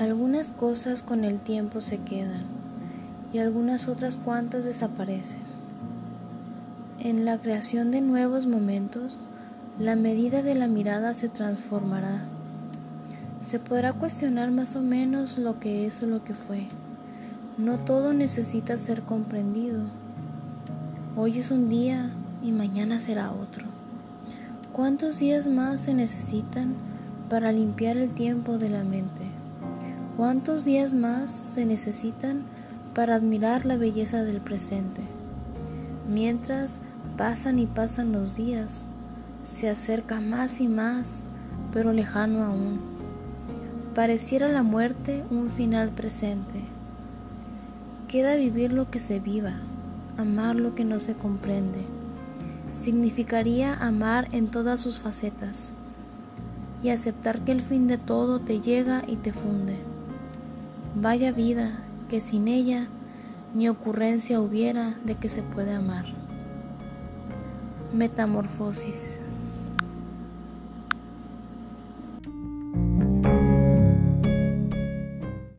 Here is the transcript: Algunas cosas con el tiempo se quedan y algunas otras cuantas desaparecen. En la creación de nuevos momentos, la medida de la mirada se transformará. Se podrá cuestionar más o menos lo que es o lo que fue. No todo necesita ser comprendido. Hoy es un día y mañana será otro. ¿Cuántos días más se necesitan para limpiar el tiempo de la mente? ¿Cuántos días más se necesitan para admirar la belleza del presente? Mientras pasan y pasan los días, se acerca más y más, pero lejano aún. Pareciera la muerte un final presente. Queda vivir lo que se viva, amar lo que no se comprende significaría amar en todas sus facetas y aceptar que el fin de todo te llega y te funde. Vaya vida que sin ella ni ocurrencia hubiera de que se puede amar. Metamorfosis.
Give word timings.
Algunas 0.00 0.50
cosas 0.50 1.02
con 1.02 1.24
el 1.24 1.38
tiempo 1.38 1.82
se 1.82 1.98
quedan 1.98 2.40
y 3.34 3.38
algunas 3.38 3.86
otras 3.86 4.16
cuantas 4.16 4.64
desaparecen. 4.64 5.42
En 7.00 7.26
la 7.26 7.36
creación 7.36 7.90
de 7.90 8.00
nuevos 8.00 8.46
momentos, 8.46 9.18
la 9.78 9.96
medida 9.96 10.42
de 10.42 10.54
la 10.54 10.68
mirada 10.68 11.12
se 11.12 11.28
transformará. 11.28 12.24
Se 13.42 13.58
podrá 13.58 13.92
cuestionar 13.92 14.50
más 14.50 14.74
o 14.74 14.80
menos 14.80 15.36
lo 15.36 15.60
que 15.60 15.86
es 15.86 16.02
o 16.02 16.06
lo 16.06 16.24
que 16.24 16.32
fue. 16.32 16.68
No 17.58 17.78
todo 17.80 18.14
necesita 18.14 18.78
ser 18.78 19.02
comprendido. 19.02 19.80
Hoy 21.14 21.40
es 21.40 21.50
un 21.50 21.68
día 21.68 22.08
y 22.42 22.52
mañana 22.52 23.00
será 23.00 23.32
otro. 23.32 23.66
¿Cuántos 24.72 25.18
días 25.18 25.46
más 25.46 25.78
se 25.78 25.92
necesitan 25.92 26.72
para 27.28 27.52
limpiar 27.52 27.98
el 27.98 28.08
tiempo 28.08 28.56
de 28.56 28.70
la 28.70 28.82
mente? 28.82 29.39
¿Cuántos 30.20 30.66
días 30.66 30.92
más 30.92 31.32
se 31.32 31.64
necesitan 31.64 32.42
para 32.94 33.14
admirar 33.14 33.64
la 33.64 33.78
belleza 33.78 34.22
del 34.22 34.42
presente? 34.42 35.00
Mientras 36.06 36.80
pasan 37.16 37.58
y 37.58 37.64
pasan 37.64 38.12
los 38.12 38.36
días, 38.36 38.84
se 39.42 39.70
acerca 39.70 40.20
más 40.20 40.60
y 40.60 40.68
más, 40.68 41.22
pero 41.72 41.94
lejano 41.94 42.44
aún. 42.44 42.80
Pareciera 43.94 44.48
la 44.48 44.62
muerte 44.62 45.24
un 45.30 45.48
final 45.48 45.88
presente. 45.88 46.64
Queda 48.06 48.36
vivir 48.36 48.74
lo 48.74 48.90
que 48.90 49.00
se 49.00 49.20
viva, 49.20 49.54
amar 50.18 50.54
lo 50.54 50.74
que 50.74 50.84
no 50.84 51.00
se 51.00 51.14
comprende 51.14 51.86
significaría 52.72 53.72
amar 53.72 54.28
en 54.32 54.48
todas 54.48 54.80
sus 54.80 54.98
facetas 54.98 55.72
y 56.82 56.90
aceptar 56.90 57.40
que 57.40 57.52
el 57.52 57.62
fin 57.62 57.88
de 57.88 57.96
todo 57.96 58.38
te 58.38 58.60
llega 58.60 59.02
y 59.06 59.16
te 59.16 59.32
funde. 59.32 59.89
Vaya 61.00 61.32
vida 61.32 61.82
que 62.10 62.20
sin 62.20 62.46
ella 62.46 62.86
ni 63.54 63.70
ocurrencia 63.70 64.38
hubiera 64.38 64.98
de 65.06 65.14
que 65.14 65.30
se 65.30 65.42
puede 65.42 65.72
amar. 65.72 66.04
Metamorfosis. 67.94 69.18